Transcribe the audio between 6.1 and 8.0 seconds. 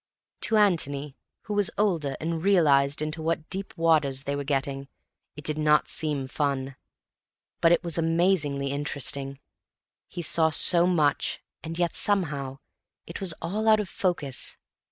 fun. But it was